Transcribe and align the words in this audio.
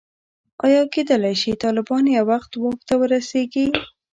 ایا 0.65 0.81
کېدلای 0.93 1.35
شي 1.41 1.51
طالبان 1.63 2.03
یو 2.15 2.25
وخت 2.31 2.51
واک 2.61 2.79
ته 2.87 2.93
ورسېږي. 3.01 3.67